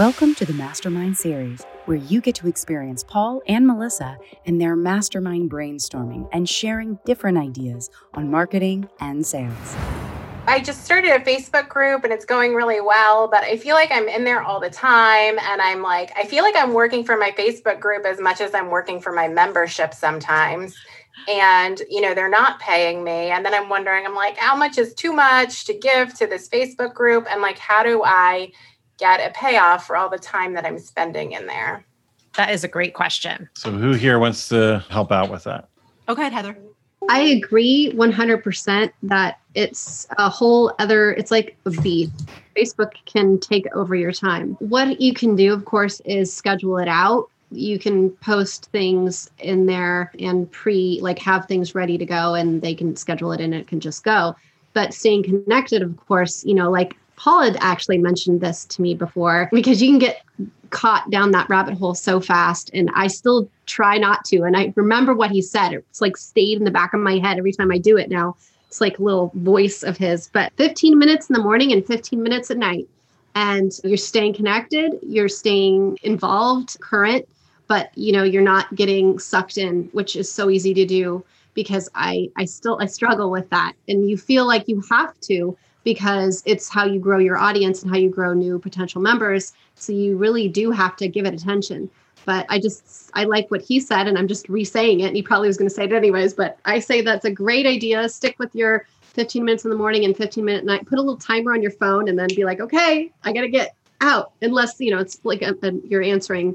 Welcome 0.00 0.34
to 0.36 0.46
the 0.46 0.54
Mastermind 0.54 1.18
Series, 1.18 1.62
where 1.84 1.98
you 1.98 2.22
get 2.22 2.34
to 2.36 2.48
experience 2.48 3.04
Paul 3.04 3.42
and 3.46 3.66
Melissa 3.66 4.16
and 4.46 4.58
their 4.58 4.74
mastermind 4.74 5.50
brainstorming 5.50 6.26
and 6.32 6.48
sharing 6.48 6.98
different 7.04 7.36
ideas 7.36 7.90
on 8.14 8.30
marketing 8.30 8.88
and 9.00 9.26
sales. 9.26 9.76
I 10.46 10.60
just 10.64 10.86
started 10.86 11.10
a 11.10 11.18
Facebook 11.18 11.68
group 11.68 12.04
and 12.04 12.14
it's 12.14 12.24
going 12.24 12.54
really 12.54 12.80
well, 12.80 13.28
but 13.28 13.44
I 13.44 13.58
feel 13.58 13.74
like 13.74 13.90
I'm 13.92 14.08
in 14.08 14.24
there 14.24 14.42
all 14.42 14.58
the 14.58 14.70
time. 14.70 15.38
And 15.38 15.60
I'm 15.60 15.82
like, 15.82 16.16
I 16.16 16.24
feel 16.24 16.44
like 16.44 16.56
I'm 16.56 16.72
working 16.72 17.04
for 17.04 17.18
my 17.18 17.32
Facebook 17.32 17.78
group 17.78 18.06
as 18.06 18.18
much 18.18 18.40
as 18.40 18.54
I'm 18.54 18.70
working 18.70 19.02
for 19.02 19.12
my 19.12 19.28
membership 19.28 19.92
sometimes. 19.92 20.74
And, 21.28 21.82
you 21.90 22.00
know, 22.00 22.14
they're 22.14 22.30
not 22.30 22.58
paying 22.58 23.04
me. 23.04 23.32
And 23.32 23.44
then 23.44 23.52
I'm 23.52 23.68
wondering, 23.68 24.06
I'm 24.06 24.14
like, 24.14 24.38
how 24.38 24.56
much 24.56 24.78
is 24.78 24.94
too 24.94 25.12
much 25.12 25.66
to 25.66 25.74
give 25.74 26.14
to 26.14 26.26
this 26.26 26.48
Facebook 26.48 26.94
group? 26.94 27.26
And 27.30 27.42
like, 27.42 27.58
how 27.58 27.82
do 27.82 28.02
I 28.02 28.50
get 29.00 29.18
a 29.26 29.32
payoff 29.32 29.86
for 29.86 29.96
all 29.96 30.08
the 30.08 30.18
time 30.18 30.52
that 30.54 30.64
I'm 30.64 30.78
spending 30.78 31.32
in 31.32 31.46
there? 31.46 31.84
That 32.36 32.50
is 32.50 32.62
a 32.62 32.68
great 32.68 32.94
question. 32.94 33.48
So, 33.54 33.72
who 33.72 33.92
here 33.92 34.20
wants 34.20 34.48
to 34.50 34.84
help 34.88 35.10
out 35.10 35.30
with 35.30 35.44
that? 35.44 35.68
Oh, 36.06 36.14
go 36.14 36.22
ahead, 36.22 36.32
Heather. 36.32 36.56
I 37.08 37.20
agree 37.20 37.92
100% 37.94 38.92
that 39.04 39.40
it's 39.54 40.06
a 40.18 40.28
whole 40.28 40.72
other, 40.78 41.12
it's 41.12 41.30
like 41.30 41.56
a 41.64 41.70
beat. 41.70 42.10
Facebook 42.56 42.92
can 43.06 43.38
take 43.40 43.66
over 43.74 43.94
your 43.94 44.12
time. 44.12 44.56
What 44.60 45.00
you 45.00 45.14
can 45.14 45.34
do, 45.34 45.52
of 45.52 45.64
course, 45.64 46.00
is 46.04 46.32
schedule 46.32 46.78
it 46.78 46.88
out. 46.88 47.30
You 47.50 47.78
can 47.78 48.10
post 48.10 48.66
things 48.66 49.30
in 49.38 49.66
there 49.66 50.12
and 50.20 50.50
pre, 50.52 51.00
like 51.00 51.18
have 51.20 51.46
things 51.46 51.74
ready 51.74 51.96
to 51.96 52.04
go 52.04 52.34
and 52.34 52.60
they 52.60 52.74
can 52.74 52.94
schedule 52.96 53.32
it 53.32 53.40
and 53.40 53.54
it 53.54 53.66
can 53.66 53.80
just 53.80 54.04
go. 54.04 54.36
But 54.72 54.94
staying 54.94 55.24
connected, 55.24 55.82
of 55.82 55.96
course, 56.06 56.44
you 56.44 56.54
know, 56.54 56.70
like 56.70 56.96
Paul 57.20 57.42
had 57.42 57.58
actually 57.60 57.98
mentioned 57.98 58.40
this 58.40 58.64
to 58.64 58.80
me 58.80 58.94
before 58.94 59.50
because 59.52 59.82
you 59.82 59.90
can 59.90 59.98
get 59.98 60.22
caught 60.70 61.10
down 61.10 61.32
that 61.32 61.50
rabbit 61.50 61.74
hole 61.76 61.94
so 61.94 62.18
fast 62.18 62.70
and 62.72 62.90
I 62.94 63.08
still 63.08 63.46
try 63.66 63.98
not 63.98 64.24
to 64.26 64.44
and 64.44 64.56
I 64.56 64.72
remember 64.74 65.12
what 65.12 65.30
he 65.30 65.42
said. 65.42 65.74
It's 65.74 66.00
like 66.00 66.16
stayed 66.16 66.56
in 66.56 66.64
the 66.64 66.70
back 66.70 66.94
of 66.94 67.00
my 67.00 67.18
head 67.18 67.36
every 67.36 67.52
time 67.52 67.70
I 67.70 67.76
do 67.76 67.98
it 67.98 68.08
now. 68.08 68.36
It's 68.68 68.80
like 68.80 68.98
a 68.98 69.02
little 69.02 69.30
voice 69.34 69.82
of 69.82 69.98
his 69.98 70.30
but 70.32 70.50
15 70.56 70.98
minutes 70.98 71.28
in 71.28 71.34
the 71.34 71.42
morning 71.42 71.72
and 71.72 71.86
15 71.86 72.22
minutes 72.22 72.50
at 72.50 72.56
night. 72.56 72.88
And 73.34 73.70
you're 73.84 73.98
staying 73.98 74.32
connected 74.32 74.98
you're 75.02 75.28
staying 75.28 75.98
involved 76.02 76.80
current 76.80 77.28
but 77.66 77.90
you 77.98 78.12
know 78.12 78.22
you're 78.22 78.40
not 78.40 78.74
getting 78.74 79.18
sucked 79.18 79.58
in 79.58 79.90
which 79.92 80.16
is 80.16 80.32
so 80.32 80.48
easy 80.48 80.72
to 80.72 80.86
do 80.86 81.22
because 81.52 81.86
I 81.94 82.30
I 82.38 82.46
still 82.46 82.78
I 82.80 82.86
struggle 82.86 83.30
with 83.30 83.50
that. 83.50 83.74
And 83.88 84.08
you 84.08 84.16
feel 84.16 84.46
like 84.46 84.68
you 84.68 84.82
have 84.90 85.20
to 85.22 85.58
because 85.84 86.42
it's 86.46 86.68
how 86.68 86.84
you 86.84 87.00
grow 87.00 87.18
your 87.18 87.38
audience 87.38 87.82
and 87.82 87.90
how 87.90 87.96
you 87.96 88.10
grow 88.10 88.32
new 88.32 88.58
potential 88.58 89.00
members. 89.00 89.52
So 89.74 89.92
you 89.92 90.16
really 90.16 90.48
do 90.48 90.70
have 90.70 90.96
to 90.96 91.08
give 91.08 91.26
it 91.26 91.34
attention. 91.34 91.90
But 92.26 92.46
I 92.48 92.58
just, 92.58 93.10
I 93.14 93.24
like 93.24 93.50
what 93.50 93.62
he 93.62 93.80
said, 93.80 94.06
and 94.06 94.18
I'm 94.18 94.28
just 94.28 94.48
re 94.48 94.64
saying 94.64 95.00
it. 95.00 95.06
And 95.06 95.16
he 95.16 95.22
probably 95.22 95.48
was 95.48 95.56
going 95.56 95.68
to 95.68 95.74
say 95.74 95.84
it 95.84 95.92
anyways, 95.92 96.34
but 96.34 96.58
I 96.64 96.78
say 96.78 97.00
that's 97.00 97.24
a 97.24 97.30
great 97.30 97.66
idea. 97.66 98.08
Stick 98.08 98.38
with 98.38 98.54
your 98.54 98.86
15 99.00 99.44
minutes 99.44 99.64
in 99.64 99.70
the 99.70 99.76
morning 99.76 100.04
and 100.04 100.16
15 100.16 100.44
minute 100.44 100.64
night. 100.64 100.86
Put 100.86 100.98
a 100.98 101.02
little 101.02 101.16
timer 101.16 101.52
on 101.52 101.62
your 101.62 101.70
phone 101.70 102.08
and 102.08 102.18
then 102.18 102.28
be 102.28 102.44
like, 102.44 102.60
okay, 102.60 103.10
I 103.24 103.32
got 103.32 103.40
to 103.40 103.48
get 103.48 103.74
out. 104.00 104.32
Unless, 104.42 104.80
you 104.80 104.90
know, 104.90 104.98
it's 104.98 105.18
like 105.24 105.42
a, 105.42 105.54
a, 105.62 105.72
you're 105.88 106.02
answering, 106.02 106.54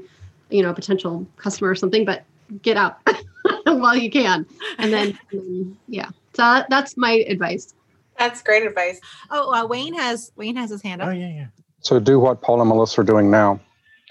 you 0.50 0.62
know, 0.62 0.70
a 0.70 0.74
potential 0.74 1.26
customer 1.36 1.70
or 1.70 1.74
something, 1.74 2.04
but 2.04 2.24
get 2.62 2.76
out 2.76 2.98
while 3.64 3.96
you 3.96 4.10
can. 4.10 4.46
And 4.78 4.92
then, 4.92 5.18
yeah. 5.88 6.10
So 6.34 6.44
uh, 6.44 6.64
that's 6.68 6.96
my 6.96 7.24
advice. 7.28 7.74
That's 8.18 8.42
great 8.42 8.64
advice. 8.64 9.00
Oh, 9.30 9.52
uh, 9.52 9.66
Wayne 9.66 9.94
has 9.94 10.32
Wayne 10.36 10.56
has 10.56 10.70
his 10.70 10.82
hand 10.82 11.02
up. 11.02 11.08
Oh, 11.08 11.12
yeah, 11.12 11.28
yeah. 11.28 11.46
So 11.80 12.00
do 12.00 12.18
what 12.18 12.40
Paul 12.42 12.60
and 12.60 12.68
Melissa 12.68 13.02
are 13.02 13.04
doing 13.04 13.30
now. 13.30 13.60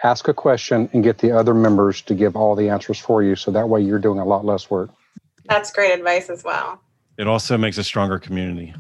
Ask 0.04 0.28
a 0.28 0.34
question 0.34 0.90
and 0.94 1.04
get 1.04 1.18
the 1.18 1.32
other 1.32 1.54
members 1.54 2.02
to 2.04 2.14
give 2.14 2.36
all 2.36 2.56
the 2.56 2.70
answers 2.70 3.00
for 3.00 3.24
you. 3.24 3.36
So 3.36 3.52
that 3.52 3.68
way 3.68 3.82
you're 3.82 4.00
doing 4.00 4.20
a 4.20 4.26
lot 4.26 4.46
less 4.46 4.70
work. 4.70 4.92
That's 5.46 5.72
great 5.72 5.92
advice 5.94 6.30
as 6.30 6.44
well. 6.44 6.82
It 7.18 7.28
also 7.28 7.58
makes 7.58 7.78
a 7.78 7.84
stronger 7.84 8.20
community. 8.20 8.74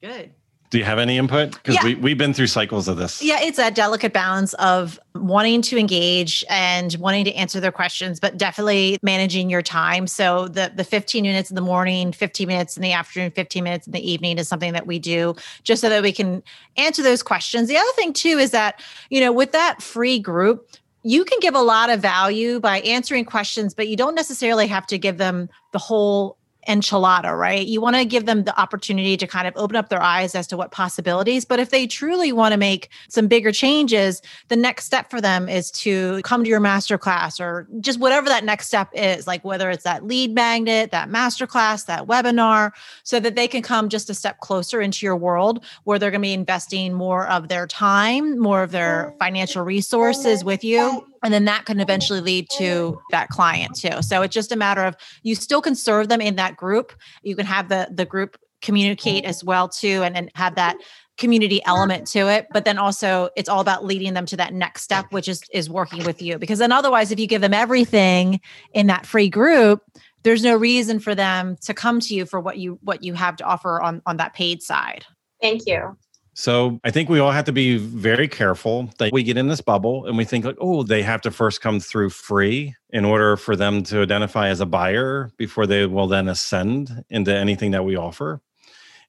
Good. 0.00 0.32
Do 0.70 0.78
you 0.78 0.84
have 0.84 0.98
any 0.98 1.16
input? 1.16 1.52
Because 1.52 1.76
Yeah. 1.76 1.84
we, 1.84 1.94
we've 1.94 2.18
been 2.18 2.34
through 2.34 2.48
cycles 2.48 2.88
of 2.88 2.96
this. 2.98 3.22
Yeah, 3.22 3.40
it's 3.40 3.58
a 3.58 3.70
delicate 3.70 4.12
balance 4.12 4.52
of 4.54 4.98
wanting 5.14 5.62
to 5.62 5.78
engage 5.78 6.44
and 6.50 6.94
wanting 7.00 7.24
to 7.24 7.34
answer 7.34 7.58
their 7.60 7.72
questions, 7.72 8.20
but 8.20 8.36
definitely 8.36 8.98
managing 9.02 9.50
your 9.50 9.62
time. 9.62 10.06
So 10.06 10.48
the 10.48 10.72
the 10.74 10.84
15 10.84 11.22
minutes 11.22 11.50
in 11.50 11.54
the 11.56 11.60
morning, 11.62 12.12
15 12.12 12.46
minutes 12.48 12.76
in 12.76 12.82
the 12.82 12.92
afternoon, 12.92 13.30
15 13.32 13.64
minutes 13.64 13.86
in 13.86 13.92
the 13.92 14.10
evening 14.10 14.38
is 14.38 14.48
something 14.48 14.72
that 14.72 14.86
we 14.86 14.98
do 14.98 15.34
just 15.64 15.80
so 15.80 15.88
that 15.88 16.02
we 16.02 16.12
can 16.12 16.42
answer 16.76 17.02
those 17.02 17.22
questions. 17.22 17.68
The 17.68 17.76
other 17.76 17.92
thing 17.96 18.12
too 18.12 18.38
is 18.38 18.50
that, 18.52 18.80
you 19.10 19.20
know, 19.20 19.32
with 19.32 19.52
that 19.52 19.82
free 19.82 20.18
group, 20.18 20.68
you 21.02 21.24
can 21.24 21.38
give 21.40 21.54
a 21.54 21.60
lot 21.62 21.90
of 21.90 22.00
value 22.00 22.60
by 22.60 22.80
answering 22.80 23.24
questions, 23.24 23.72
but 23.74 23.88
you 23.88 23.96
don't 23.96 24.14
necessarily 24.14 24.66
have 24.66 24.86
to 24.88 24.98
give 24.98 25.18
them 25.18 25.48
the 25.72 25.78
whole 25.78 26.37
enchilada, 26.68 27.36
right? 27.36 27.66
You 27.66 27.80
want 27.80 27.96
to 27.96 28.04
give 28.04 28.26
them 28.26 28.44
the 28.44 28.58
opportunity 28.60 29.16
to 29.16 29.26
kind 29.26 29.48
of 29.48 29.54
open 29.56 29.74
up 29.74 29.88
their 29.88 30.02
eyes 30.02 30.34
as 30.34 30.46
to 30.48 30.56
what 30.56 30.70
possibilities. 30.70 31.44
But 31.44 31.58
if 31.58 31.70
they 31.70 31.86
truly 31.86 32.30
want 32.30 32.52
to 32.52 32.58
make 32.58 32.90
some 33.08 33.26
bigger 33.26 33.50
changes, 33.50 34.20
the 34.48 34.56
next 34.56 34.84
step 34.84 35.10
for 35.10 35.20
them 35.20 35.48
is 35.48 35.70
to 35.72 36.20
come 36.22 36.44
to 36.44 36.50
your 36.50 36.60
masterclass 36.60 37.40
or 37.40 37.66
just 37.80 37.98
whatever 37.98 38.28
that 38.28 38.44
next 38.44 38.66
step 38.66 38.90
is, 38.92 39.26
like 39.26 39.44
whether 39.44 39.70
it's 39.70 39.84
that 39.84 40.04
lead 40.04 40.34
magnet, 40.34 40.90
that 40.90 41.08
masterclass, 41.08 41.86
that 41.86 42.06
webinar, 42.06 42.72
so 43.02 43.18
that 43.18 43.34
they 43.34 43.48
can 43.48 43.62
come 43.62 43.88
just 43.88 44.10
a 44.10 44.14
step 44.14 44.40
closer 44.40 44.80
into 44.80 45.06
your 45.06 45.16
world 45.16 45.64
where 45.84 45.98
they're 45.98 46.10
going 46.10 46.20
to 46.20 46.26
be 46.26 46.34
investing 46.34 46.92
more 46.92 47.26
of 47.28 47.48
their 47.48 47.66
time, 47.66 48.38
more 48.38 48.62
of 48.62 48.72
their 48.72 49.14
financial 49.18 49.62
resources 49.62 50.44
with 50.44 50.62
you. 50.62 51.07
And 51.22 51.32
then 51.32 51.44
that 51.46 51.64
can 51.64 51.80
eventually 51.80 52.20
lead 52.20 52.48
to 52.58 53.00
that 53.10 53.28
client 53.28 53.74
too. 53.74 54.02
So 54.02 54.22
it's 54.22 54.34
just 54.34 54.52
a 54.52 54.56
matter 54.56 54.84
of 54.84 54.96
you 55.22 55.34
still 55.34 55.60
can 55.60 55.74
serve 55.74 56.08
them 56.08 56.20
in 56.20 56.36
that 56.36 56.56
group. 56.56 56.92
You 57.22 57.36
can 57.36 57.46
have 57.46 57.68
the 57.68 57.88
the 57.90 58.04
group 58.04 58.36
communicate 58.60 59.24
as 59.24 59.44
well 59.44 59.68
too 59.68 60.02
and, 60.02 60.16
and 60.16 60.30
have 60.34 60.56
that 60.56 60.76
community 61.16 61.60
element 61.64 62.06
to 62.06 62.28
it 62.28 62.46
but 62.52 62.64
then 62.64 62.78
also 62.78 63.28
it's 63.36 63.48
all 63.48 63.60
about 63.60 63.84
leading 63.84 64.14
them 64.14 64.26
to 64.26 64.36
that 64.36 64.52
next 64.52 64.82
step 64.82 65.04
which 65.10 65.28
is 65.28 65.42
is 65.52 65.68
working 65.68 66.04
with 66.04 66.22
you 66.22 66.38
because 66.38 66.58
then 66.58 66.72
otherwise 66.72 67.10
if 67.12 67.18
you 67.20 67.26
give 67.26 67.40
them 67.40 67.54
everything 67.54 68.40
in 68.74 68.86
that 68.86 69.06
free 69.06 69.28
group 69.28 69.82
there's 70.22 70.42
no 70.42 70.56
reason 70.56 70.98
for 70.98 71.14
them 71.14 71.56
to 71.60 71.74
come 71.74 71.98
to 72.00 72.14
you 72.14 72.24
for 72.24 72.40
what 72.40 72.58
you 72.58 72.78
what 72.82 73.02
you 73.02 73.14
have 73.14 73.36
to 73.36 73.44
offer 73.44 73.80
on 73.80 74.02
on 74.06 74.16
that 74.16 74.34
paid 74.34 74.62
side 74.62 75.04
Thank 75.40 75.66
you. 75.66 75.96
So 76.38 76.78
I 76.84 76.92
think 76.92 77.08
we 77.08 77.18
all 77.18 77.32
have 77.32 77.46
to 77.46 77.52
be 77.52 77.78
very 77.78 78.28
careful 78.28 78.90
that 78.98 79.12
we 79.12 79.24
get 79.24 79.36
in 79.36 79.48
this 79.48 79.60
bubble 79.60 80.06
and 80.06 80.16
we 80.16 80.24
think 80.24 80.44
like, 80.44 80.56
oh, 80.60 80.84
they 80.84 81.02
have 81.02 81.20
to 81.22 81.32
first 81.32 81.60
come 81.60 81.80
through 81.80 82.10
free 82.10 82.76
in 82.90 83.04
order 83.04 83.36
for 83.36 83.56
them 83.56 83.82
to 83.82 84.02
identify 84.02 84.46
as 84.46 84.60
a 84.60 84.66
buyer 84.66 85.32
before 85.36 85.66
they 85.66 85.84
will 85.86 86.06
then 86.06 86.28
ascend 86.28 87.04
into 87.10 87.34
anything 87.34 87.72
that 87.72 87.84
we 87.84 87.96
offer. 87.96 88.40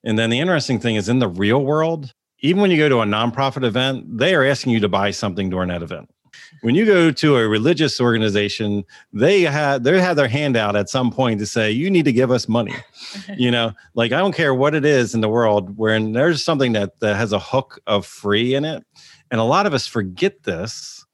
And 0.04 0.18
then 0.18 0.32
the 0.32 0.40
interesting 0.40 0.80
thing 0.80 0.96
is 0.96 1.08
in 1.08 1.20
the 1.20 1.28
real 1.28 1.64
world, 1.64 2.16
even 2.40 2.64
when 2.64 2.72
you 2.72 2.78
go 2.78 2.90
to 2.90 3.02
a 3.02 3.06
nonprofit 3.06 3.64
event, 3.64 4.18
they 4.18 4.34
are 4.34 4.44
asking 4.44 4.74
you 4.74 4.80
to 4.80 4.90
buy 4.90 5.12
something 5.12 5.52
during 5.52 5.70
that 5.70 5.84
event. 5.84 6.10
When 6.62 6.76
you 6.76 6.86
go 6.86 7.12
to 7.12 7.38
a 7.38 7.48
religious 7.48 8.00
organization, 8.02 8.84
they 9.14 9.42
have 9.42 9.84
they 9.84 10.00
have 10.00 10.16
their 10.16 10.28
hand 10.28 10.58
out 10.58 10.76
at 10.76 10.90
some 10.90 11.12
point 11.12 11.40
to 11.40 11.46
say, 11.46 11.72
you 11.72 11.90
need 11.90 12.06
to 12.06 12.14
give 12.14 12.32
us 12.32 12.48
money. 12.48 12.76
you 13.38 13.52
know, 13.52 13.74
like 13.94 14.12
I 14.12 14.20
don't 14.20 14.36
care 14.36 14.54
what 14.54 14.76
it 14.76 14.86
is 14.86 15.14
in 15.14 15.22
the 15.22 15.30
world, 15.30 15.78
when 15.78 16.14
there's 16.14 16.44
something 16.44 16.74
that, 16.74 17.00
that 17.00 17.16
has 17.16 17.34
a 17.34 17.40
hook 17.40 17.80
of 17.88 18.06
free 18.06 18.56
in 18.56 18.66
it. 18.66 18.86
And 19.32 19.40
a 19.40 19.44
lot 19.44 19.66
of 19.66 19.74
us 19.74 19.88
forget 19.88 20.44
this 20.44 21.06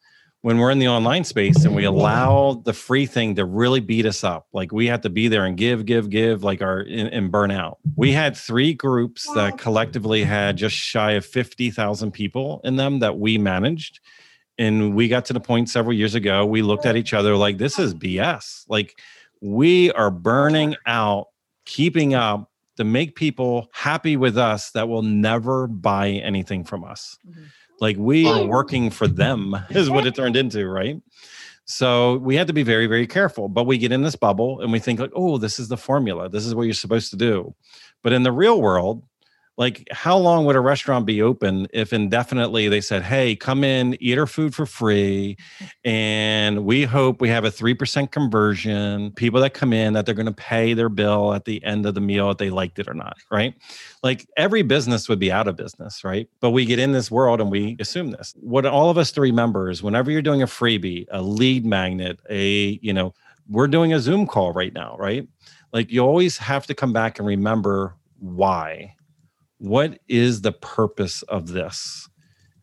when 0.45 0.59
we're 0.59 0.69
in 0.69 0.77
the 0.77 0.87
online 0.87 1.23
space 1.23 1.65
and 1.65 1.75
we 1.75 1.85
allow 1.85 2.61
the 2.65 2.71
free 2.71 3.07
thing 3.07 3.33
to 3.33 3.43
really 3.43 3.79
beat 3.79 4.05
us 4.05 4.23
up. 4.23 4.45
Like 4.53 4.71
we 4.71 4.85
have 4.85 5.01
to 5.01 5.09
be 5.09 5.27
there 5.27 5.43
and 5.43 5.57
give, 5.57 5.87
give, 5.87 6.11
give, 6.11 6.43
like 6.43 6.61
our 6.61 6.81
and, 6.81 7.09
and 7.11 7.31
burn 7.31 7.49
out. 7.49 7.79
We 7.95 8.11
had 8.11 8.37
three 8.37 8.75
groups 8.75 9.27
that 9.33 9.57
collectively 9.57 10.23
had 10.23 10.55
just 10.55 10.75
shy 10.75 11.13
of 11.13 11.25
50,000 11.25 12.11
people 12.11 12.61
in 12.63 12.75
them 12.75 12.99
that 12.99 13.17
we 13.17 13.39
managed. 13.39 13.99
And 14.57 14.95
we 14.95 15.07
got 15.07 15.25
to 15.25 15.33
the 15.33 15.39
point 15.39 15.69
several 15.69 15.93
years 15.93 16.15
ago, 16.15 16.45
we 16.45 16.61
looked 16.61 16.85
at 16.85 16.95
each 16.95 17.13
other 17.13 17.35
like, 17.35 17.57
this 17.57 17.77
is 17.77 17.93
BS. 17.93 18.65
Like 18.69 18.99
we 19.41 19.91
are 19.91 20.09
burning 20.09 20.75
out, 20.85 21.27
keeping 21.65 22.13
up 22.13 22.51
to 22.77 22.83
make 22.83 23.15
people 23.15 23.69
happy 23.73 24.17
with 24.17 24.37
us 24.37 24.71
that 24.71 24.87
will 24.87 25.01
never 25.01 25.67
buy 25.67 26.09
anything 26.09 26.63
from 26.63 26.83
us. 26.83 27.17
Mm-hmm. 27.27 27.43
Like 27.79 27.97
we 27.97 28.27
are 28.27 28.45
working 28.45 28.89
for 28.89 29.07
them, 29.07 29.55
is 29.69 29.89
what 29.89 30.07
it 30.07 30.15
turned 30.15 30.35
into, 30.35 30.67
right? 30.67 31.01
So 31.65 32.17
we 32.17 32.35
had 32.35 32.47
to 32.47 32.53
be 32.53 32.63
very, 32.63 32.87
very 32.87 33.07
careful. 33.07 33.49
But 33.49 33.65
we 33.65 33.77
get 33.77 33.91
in 33.91 34.03
this 34.03 34.15
bubble 34.15 34.61
and 34.61 34.71
we 34.71 34.79
think 34.79 34.99
like, 34.99 35.11
oh, 35.15 35.37
this 35.37 35.59
is 35.59 35.67
the 35.67 35.77
formula. 35.77 36.29
This 36.29 36.45
is 36.45 36.55
what 36.55 36.63
you're 36.63 36.73
supposed 36.73 37.09
to 37.11 37.17
do. 37.17 37.55
But 38.03 38.13
in 38.13 38.23
the 38.23 38.31
real 38.31 38.61
world, 38.61 39.03
like 39.57 39.87
how 39.91 40.17
long 40.17 40.45
would 40.45 40.55
a 40.55 40.59
restaurant 40.59 41.05
be 41.05 41.21
open 41.21 41.67
if 41.73 41.93
indefinitely 41.93 42.67
they 42.67 42.81
said 42.81 43.03
hey 43.03 43.35
come 43.35 43.63
in 43.63 43.97
eat 44.01 44.17
our 44.17 44.27
food 44.27 44.53
for 44.53 44.65
free 44.65 45.37
and 45.83 46.65
we 46.65 46.83
hope 46.83 47.21
we 47.21 47.29
have 47.29 47.45
a 47.45 47.51
3% 47.51 48.11
conversion 48.11 49.11
people 49.11 49.39
that 49.39 49.53
come 49.53 49.73
in 49.73 49.93
that 49.93 50.05
they're 50.05 50.15
going 50.15 50.25
to 50.25 50.31
pay 50.31 50.73
their 50.73 50.89
bill 50.89 51.33
at 51.33 51.45
the 51.45 51.63
end 51.63 51.85
of 51.85 51.93
the 51.93 52.01
meal 52.01 52.29
if 52.31 52.37
they 52.37 52.49
liked 52.49 52.79
it 52.79 52.87
or 52.87 52.93
not 52.93 53.17
right? 53.31 53.55
Like 54.03 54.27
every 54.37 54.61
business 54.61 55.07
would 55.09 55.19
be 55.19 55.31
out 55.31 55.47
of 55.47 55.55
business 55.55 56.03
right? 56.03 56.27
But 56.39 56.51
we 56.51 56.65
get 56.65 56.79
in 56.79 56.91
this 56.91 57.09
world 57.09 57.41
and 57.41 57.49
we 57.49 57.77
assume 57.79 58.11
this. 58.11 58.33
What 58.39 58.65
all 58.65 58.89
of 58.89 58.97
us 58.97 59.11
to 59.13 59.21
remember 59.21 59.69
is 59.69 59.81
whenever 59.81 60.11
you're 60.11 60.21
doing 60.21 60.41
a 60.41 60.47
freebie 60.47 61.05
a 61.11 61.21
lead 61.21 61.65
magnet 61.65 62.19
a 62.29 62.79
you 62.81 62.93
know 62.93 63.13
we're 63.47 63.67
doing 63.67 63.93
a 63.93 63.99
zoom 63.99 64.27
call 64.27 64.51
right 64.53 64.73
now 64.73 64.95
right? 64.97 65.27
Like 65.71 65.91
you 65.91 66.01
always 66.01 66.37
have 66.37 66.65
to 66.67 66.73
come 66.73 66.93
back 66.93 67.19
and 67.19 67.27
remember 67.27 67.95
why 68.19 68.94
what 69.65 69.99
is 70.07 70.41
the 70.41 70.51
purpose 70.51 71.21
of 71.23 71.49
this? 71.49 72.07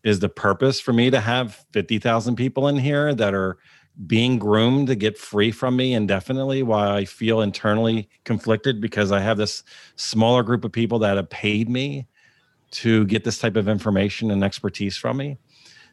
Is 0.04 0.20
the 0.20 0.28
purpose 0.28 0.80
for 0.80 0.92
me 0.92 1.10
to 1.10 1.20
have 1.20 1.64
50,000 1.72 2.36
people 2.36 2.68
in 2.68 2.76
here 2.76 3.14
that 3.14 3.34
are 3.34 3.58
being 4.06 4.38
groomed 4.38 4.86
to 4.86 4.94
get 4.94 5.18
free 5.18 5.50
from 5.50 5.76
me 5.76 5.92
indefinitely 5.92 6.62
while 6.62 6.92
I 6.92 7.04
feel 7.04 7.40
internally 7.40 8.08
conflicted 8.24 8.80
because 8.80 9.12
I 9.12 9.20
have 9.20 9.36
this 9.36 9.62
smaller 9.96 10.42
group 10.42 10.64
of 10.64 10.72
people 10.72 10.98
that 11.00 11.16
have 11.16 11.28
paid 11.28 11.68
me 11.68 12.06
to 12.72 13.04
get 13.06 13.24
this 13.24 13.38
type 13.38 13.56
of 13.56 13.68
information 13.68 14.30
and 14.30 14.42
expertise 14.42 14.96
from 14.96 15.18
me? 15.18 15.38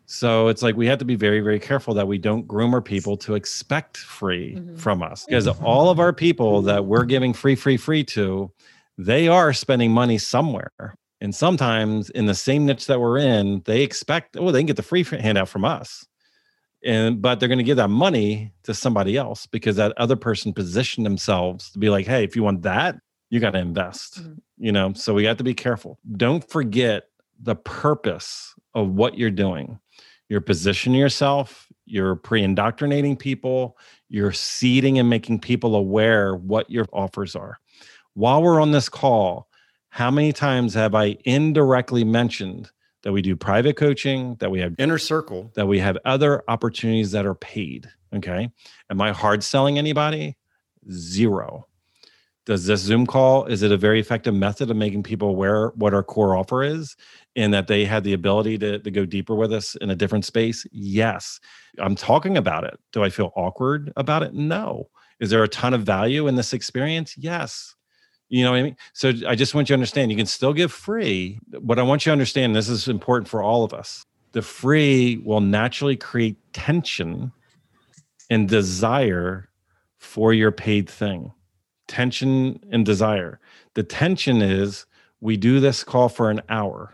So 0.05 0.47
it's 0.47 0.63
like 0.63 0.75
we 0.75 0.87
have 0.87 0.97
to 0.99 1.05
be 1.05 1.15
very, 1.15 1.39
very 1.39 1.59
careful 1.59 1.93
that 1.93 2.07
we 2.07 2.17
don't 2.17 2.47
groom 2.47 2.73
our 2.73 2.81
people 2.81 3.15
to 3.17 3.35
expect 3.35 3.97
free 3.97 4.55
mm-hmm. 4.55 4.75
from 4.75 5.03
us 5.03 5.25
because 5.25 5.47
all 5.47 5.91
of 5.91 5.99
our 5.99 6.13
people 6.13 6.63
that 6.63 6.85
we're 6.85 7.03
giving 7.03 7.31
free, 7.31 7.53
free, 7.55 7.77
free 7.77 8.03
to 8.05 8.51
they 8.99 9.29
are 9.29 9.53
spending 9.53 9.93
money 9.93 10.17
somewhere. 10.17 10.93
And 11.21 11.33
sometimes 11.33 12.09
in 12.09 12.25
the 12.25 12.35
same 12.35 12.65
niche 12.65 12.87
that 12.87 12.99
we're 12.99 13.17
in, 13.17 13.61
they 13.65 13.81
expect, 13.81 14.35
oh, 14.37 14.51
they 14.51 14.59
can 14.59 14.67
get 14.67 14.75
the 14.75 14.83
free 14.83 15.03
handout 15.03 15.47
from 15.47 15.63
us. 15.63 16.05
And 16.83 17.21
but 17.21 17.39
they're 17.39 17.47
going 17.49 17.59
to 17.59 17.63
give 17.63 17.77
that 17.77 17.89
money 17.89 18.51
to 18.63 18.73
somebody 18.73 19.15
else 19.15 19.45
because 19.47 19.77
that 19.77 19.93
other 19.97 20.17
person 20.17 20.53
positioned 20.53 21.05
themselves 21.05 21.71
to 21.71 21.79
be 21.79 21.89
like, 21.89 22.07
hey, 22.07 22.25
if 22.25 22.35
you 22.35 22.43
want 22.43 22.63
that, 22.63 22.97
you 23.29 23.39
got 23.39 23.51
to 23.51 23.59
invest. 23.59 24.21
Mm-hmm. 24.21 24.33
You 24.57 24.71
know, 24.73 24.93
so 24.93 25.13
we 25.13 25.23
got 25.23 25.37
to 25.37 25.43
be 25.45 25.53
careful. 25.53 25.97
Don't 26.17 26.47
forget 26.49 27.03
the 27.41 27.55
purpose 27.55 28.53
of 28.75 28.89
what 28.89 29.17
you're 29.17 29.29
doing. 29.29 29.79
You're 30.27 30.41
positioning 30.41 30.99
yourself, 30.99 31.67
you're 31.85 32.15
pre-indoctrinating 32.15 33.15
people, 33.15 33.77
you're 34.09 34.33
seeding 34.33 34.99
and 34.99 35.09
making 35.09 35.39
people 35.39 35.75
aware 35.75 36.35
what 36.35 36.69
your 36.69 36.85
offers 36.93 37.35
are 37.35 37.59
while 38.13 38.41
we're 38.41 38.61
on 38.61 38.71
this 38.71 38.89
call, 38.89 39.47
how 39.89 40.11
many 40.11 40.31
times 40.33 40.73
have 40.73 40.95
I 40.95 41.17
indirectly 41.25 42.03
mentioned 42.03 42.69
that 43.03 43.11
we 43.11 43.21
do 43.21 43.35
private 43.35 43.75
coaching, 43.75 44.35
that 44.39 44.51
we 44.51 44.59
have 44.59 44.75
inner 44.77 44.97
circle, 44.97 45.51
that 45.55 45.67
we 45.67 45.79
have 45.79 45.97
other 46.05 46.43
opportunities 46.47 47.11
that 47.11 47.25
are 47.25 47.35
paid? 47.35 47.89
Okay. 48.15 48.49
Am 48.89 49.01
I 49.01 49.11
hard 49.11 49.43
selling 49.43 49.77
anybody? 49.77 50.37
Zero. 50.91 51.67
Does 52.45 52.65
this 52.65 52.81
Zoom 52.81 53.05
call, 53.05 53.45
is 53.45 53.61
it 53.61 53.71
a 53.71 53.77
very 53.77 53.99
effective 53.99 54.33
method 54.33 54.71
of 54.71 54.77
making 54.77 55.03
people 55.03 55.29
aware 55.29 55.67
what 55.75 55.93
our 55.93 56.01
core 56.01 56.35
offer 56.35 56.63
is 56.63 56.95
and 57.35 57.53
that 57.53 57.67
they 57.67 57.85
had 57.85 58.03
the 58.03 58.13
ability 58.13 58.57
to, 58.57 58.79
to 58.79 58.89
go 58.89 59.05
deeper 59.05 59.35
with 59.35 59.53
us 59.53 59.75
in 59.75 59.91
a 59.91 59.95
different 59.95 60.25
space? 60.25 60.65
Yes. 60.71 61.39
I'm 61.77 61.95
talking 61.95 62.37
about 62.37 62.63
it. 62.63 62.79
Do 62.91 63.03
I 63.03 63.11
feel 63.11 63.31
awkward 63.35 63.93
about 63.97 64.23
it? 64.23 64.33
No. 64.33 64.89
Is 65.19 65.29
there 65.29 65.43
a 65.43 65.47
ton 65.47 65.75
of 65.75 65.83
value 65.83 66.27
in 66.27 66.35
this 66.35 66.53
experience? 66.53 67.15
Yes. 67.17 67.75
You 68.29 68.43
know 68.43 68.51
what 68.51 68.59
I 68.59 68.63
mean? 68.63 68.77
So 68.93 69.11
I 69.27 69.35
just 69.35 69.55
want 69.55 69.69
you 69.69 69.73
to 69.73 69.77
understand 69.77 70.11
you 70.11 70.17
can 70.17 70.25
still 70.25 70.53
give 70.53 70.71
free. 70.71 71.39
What 71.59 71.79
I 71.79 71.83
want 71.83 72.05
you 72.05 72.09
to 72.09 72.13
understand, 72.13 72.55
this 72.55 72.69
is 72.69 72.87
important 72.87 73.27
for 73.27 73.41
all 73.41 73.63
of 73.63 73.73
us. 73.73 74.05
The 74.31 74.43
free 74.43 75.17
will 75.25 75.41
naturally 75.41 75.97
create 75.97 76.37
tension 76.53 77.31
and 78.29 78.47
desire 78.47 79.49
for 79.97 80.33
your 80.33 80.51
paid 80.51 80.87
thing. 80.89 81.31
Tension 81.87 82.59
and 82.71 82.85
desire. 82.85 83.39
The 83.73 83.83
tension 83.83 84.41
is 84.43 84.85
we 85.21 85.35
do 85.35 85.59
this 85.59 85.83
call 85.83 86.07
for 86.07 86.29
an 86.29 86.41
hour. 86.49 86.93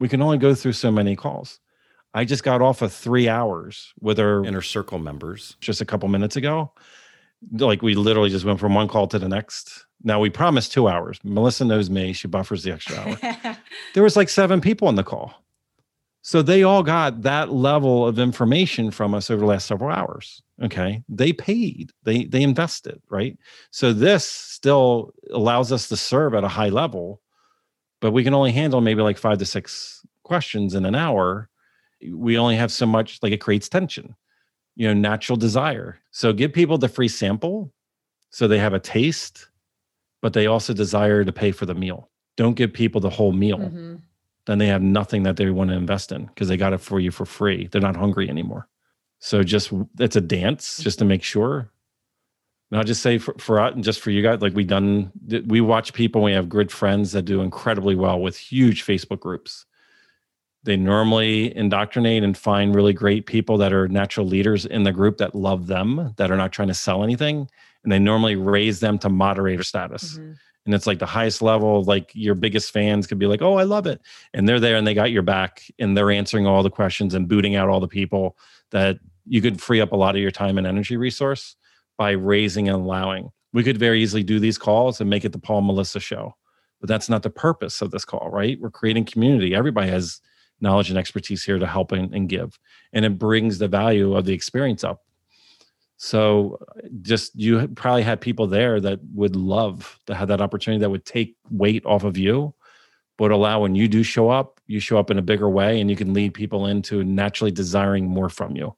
We 0.00 0.08
can 0.08 0.22
only 0.22 0.38
go 0.38 0.54
through 0.54 0.72
so 0.72 0.90
many 0.90 1.14
calls. 1.14 1.60
I 2.14 2.24
just 2.24 2.44
got 2.44 2.62
off 2.62 2.80
of 2.80 2.92
three 2.92 3.28
hours 3.28 3.92
with 4.00 4.18
our 4.18 4.44
inner 4.44 4.62
circle 4.62 4.98
members 4.98 5.56
just 5.60 5.80
a 5.80 5.84
couple 5.84 6.08
minutes 6.08 6.36
ago. 6.36 6.72
Like 7.52 7.82
we 7.82 7.94
literally 7.94 8.30
just 8.30 8.44
went 8.44 8.60
from 8.60 8.74
one 8.74 8.88
call 8.88 9.06
to 9.08 9.18
the 9.18 9.28
next 9.28 9.84
now 10.04 10.20
we 10.20 10.28
promised 10.28 10.72
two 10.72 10.86
hours. 10.86 11.18
Melissa 11.24 11.64
knows 11.64 11.88
me; 11.88 12.12
she 12.12 12.28
buffers 12.28 12.62
the 12.62 12.72
extra 12.72 12.96
hour. 12.96 13.56
there 13.94 14.02
was 14.02 14.16
like 14.16 14.28
seven 14.28 14.60
people 14.60 14.86
on 14.86 14.94
the 14.94 15.02
call, 15.02 15.42
so 16.20 16.42
they 16.42 16.62
all 16.62 16.82
got 16.82 17.22
that 17.22 17.52
level 17.52 18.06
of 18.06 18.18
information 18.18 18.90
from 18.90 19.14
us 19.14 19.30
over 19.30 19.40
the 19.40 19.46
last 19.46 19.66
several 19.66 19.90
hours. 19.90 20.42
Okay, 20.62 21.02
they 21.08 21.32
paid, 21.32 21.90
they 22.04 22.24
they 22.24 22.42
invested, 22.42 23.00
right? 23.08 23.36
So 23.70 23.92
this 23.92 24.26
still 24.26 25.14
allows 25.30 25.72
us 25.72 25.88
to 25.88 25.96
serve 25.96 26.34
at 26.34 26.44
a 26.44 26.48
high 26.48 26.68
level, 26.68 27.22
but 28.00 28.12
we 28.12 28.22
can 28.22 28.34
only 28.34 28.52
handle 28.52 28.82
maybe 28.82 29.00
like 29.00 29.18
five 29.18 29.38
to 29.38 29.46
six 29.46 30.04
questions 30.22 30.74
in 30.74 30.84
an 30.84 30.94
hour. 30.94 31.48
We 32.12 32.36
only 32.36 32.56
have 32.56 32.70
so 32.70 32.84
much. 32.84 33.20
Like 33.22 33.32
it 33.32 33.40
creates 33.40 33.70
tension, 33.70 34.14
you 34.76 34.86
know, 34.86 34.94
natural 34.94 35.36
desire. 35.36 35.98
So 36.10 36.34
give 36.34 36.52
people 36.52 36.76
the 36.76 36.88
free 36.88 37.08
sample, 37.08 37.72
so 38.28 38.46
they 38.46 38.58
have 38.58 38.74
a 38.74 38.80
taste 38.80 39.48
but 40.24 40.32
they 40.32 40.46
also 40.46 40.72
desire 40.72 41.22
to 41.22 41.32
pay 41.32 41.52
for 41.52 41.66
the 41.66 41.74
meal. 41.74 42.08
Don't 42.38 42.54
give 42.54 42.72
people 42.72 42.98
the 42.98 43.10
whole 43.10 43.32
meal. 43.32 43.58
Mm-hmm. 43.58 43.96
Then 44.46 44.56
they 44.56 44.68
have 44.68 44.80
nothing 44.80 45.24
that 45.24 45.36
they 45.36 45.50
want 45.50 45.68
to 45.68 45.76
invest 45.76 46.12
in 46.12 46.24
because 46.24 46.48
they 46.48 46.56
got 46.56 46.72
it 46.72 46.80
for 46.80 46.98
you 46.98 47.10
for 47.10 47.26
free. 47.26 47.66
They're 47.66 47.82
not 47.82 47.94
hungry 47.94 48.30
anymore. 48.30 48.66
So 49.18 49.42
just 49.42 49.70
it's 50.00 50.16
a 50.16 50.22
dance 50.22 50.78
just 50.82 50.98
to 51.00 51.04
make 51.04 51.22
sure. 51.22 51.70
And 52.70 52.78
I'll 52.78 52.84
just 52.84 53.02
say 53.02 53.18
for, 53.18 53.34
for 53.38 53.60
us 53.60 53.74
and 53.74 53.84
just 53.84 54.00
for 54.00 54.10
you 54.10 54.22
guys, 54.22 54.40
like 54.40 54.54
we 54.54 54.64
done, 54.64 55.12
we 55.46 55.60
watch 55.60 55.92
people. 55.92 56.22
We 56.22 56.32
have 56.32 56.48
good 56.48 56.72
friends 56.72 57.12
that 57.12 57.26
do 57.26 57.42
incredibly 57.42 57.94
well 57.94 58.18
with 58.18 58.38
huge 58.38 58.86
Facebook 58.86 59.20
groups. 59.20 59.66
They 60.64 60.76
normally 60.76 61.54
indoctrinate 61.56 62.24
and 62.24 62.36
find 62.36 62.74
really 62.74 62.92
great 62.92 63.26
people 63.26 63.58
that 63.58 63.72
are 63.72 63.86
natural 63.86 64.26
leaders 64.26 64.66
in 64.66 64.82
the 64.82 64.92
group 64.92 65.18
that 65.18 65.34
love 65.34 65.66
them, 65.66 66.14
that 66.16 66.30
are 66.30 66.36
not 66.36 66.52
trying 66.52 66.68
to 66.68 66.74
sell 66.74 67.04
anything 67.04 67.48
and 67.84 67.92
they 67.92 67.98
normally 67.98 68.34
raise 68.34 68.80
them 68.80 68.98
to 68.98 69.08
moderator 69.08 69.62
status. 69.62 70.14
Mm-hmm. 70.14 70.32
And 70.66 70.74
it's 70.74 70.86
like 70.86 70.98
the 70.98 71.06
highest 71.06 71.42
level, 71.42 71.84
like 71.84 72.10
your 72.14 72.34
biggest 72.34 72.72
fans 72.72 73.06
could 73.06 73.18
be 73.18 73.26
like, 73.26 73.42
oh, 73.42 73.58
I 73.58 73.64
love 73.64 73.86
it. 73.86 74.00
And 74.32 74.48
they're 74.48 74.58
there 74.58 74.76
and 74.76 74.86
they 74.86 74.94
got 74.94 75.10
your 75.10 75.22
back 75.22 75.62
and 75.78 75.94
they're 75.94 76.10
answering 76.10 76.46
all 76.46 76.62
the 76.62 76.70
questions 76.70 77.12
and 77.12 77.28
booting 77.28 77.54
out 77.54 77.68
all 77.68 77.80
the 77.80 77.86
people 77.86 78.38
that 78.70 78.98
you 79.26 79.42
could 79.42 79.60
free 79.60 79.82
up 79.82 79.92
a 79.92 79.96
lot 79.96 80.16
of 80.16 80.22
your 80.22 80.30
time 80.30 80.56
and 80.56 80.66
energy 80.66 80.96
resource 80.96 81.56
by 81.98 82.12
raising 82.12 82.68
and 82.68 82.78
allowing. 82.78 83.30
We 83.52 83.62
could 83.62 83.78
very 83.78 84.02
easily 84.02 84.22
do 84.22 84.40
these 84.40 84.56
calls 84.56 85.00
and 85.00 85.10
make 85.10 85.26
it 85.26 85.32
the 85.32 85.38
Paul 85.38 85.60
Melissa 85.60 86.00
show. 86.00 86.34
But 86.80 86.88
that's 86.88 87.10
not 87.10 87.22
the 87.22 87.30
purpose 87.30 87.82
of 87.82 87.90
this 87.90 88.06
call, 88.06 88.30
right? 88.30 88.58
We're 88.58 88.70
creating 88.70 89.04
community. 89.04 89.54
Everybody 89.54 89.90
has 89.90 90.20
knowledge 90.60 90.90
and 90.90 90.98
expertise 90.98 91.44
here 91.44 91.58
to 91.58 91.66
help 91.66 91.92
and, 91.92 92.14
and 92.14 92.28
give. 92.28 92.58
And 92.92 93.04
it 93.04 93.18
brings 93.18 93.58
the 93.58 93.68
value 93.68 94.14
of 94.16 94.24
the 94.24 94.32
experience 94.32 94.84
up 94.84 95.04
so 95.96 96.58
just 97.02 97.34
you 97.34 97.68
probably 97.68 98.02
had 98.02 98.20
people 98.20 98.46
there 98.46 98.80
that 98.80 99.00
would 99.14 99.36
love 99.36 99.98
to 100.06 100.14
have 100.14 100.28
that 100.28 100.40
opportunity 100.40 100.80
that 100.80 100.90
would 100.90 101.04
take 101.04 101.36
weight 101.50 101.84
off 101.86 102.04
of 102.04 102.18
you, 102.18 102.54
but 103.16 103.30
allow 103.30 103.60
when 103.60 103.74
you 103.74 103.88
do 103.88 104.02
show 104.02 104.28
up, 104.28 104.60
you 104.66 104.80
show 104.80 104.98
up 104.98 105.10
in 105.10 105.18
a 105.18 105.22
bigger 105.22 105.48
way 105.48 105.80
and 105.80 105.88
you 105.88 105.96
can 105.96 106.12
lead 106.12 106.34
people 106.34 106.66
into 106.66 107.04
naturally 107.04 107.52
desiring 107.52 108.06
more 108.06 108.28
from 108.28 108.56
you. 108.56 108.74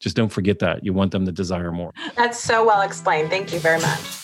Just 0.00 0.16
don't 0.16 0.28
forget 0.28 0.58
that. 0.58 0.84
You 0.84 0.92
want 0.92 1.12
them 1.12 1.24
to 1.24 1.32
desire 1.32 1.72
more. 1.72 1.92
That's 2.16 2.38
so 2.38 2.66
well 2.66 2.82
explained. 2.82 3.30
Thank 3.30 3.52
you 3.52 3.60
very 3.60 3.80
much. 3.80 4.23